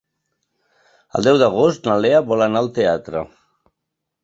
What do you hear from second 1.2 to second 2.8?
deu d'agost na Lea vol anar al